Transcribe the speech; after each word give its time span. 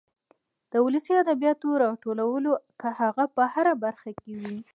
د 0.71 0.73
ولسي 0.85 1.13
ادبياتو 1.23 1.69
راټولو 1.83 2.25
که 2.81 2.89
هغه 2.99 3.25
په 3.35 3.41
هره 3.53 3.73
برخه 3.83 4.11
کې 4.21 4.31
وي. 4.41 4.57